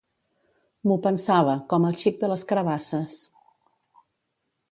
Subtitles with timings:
[0.91, 3.21] M'ho pensava, com el xic de les carabasses.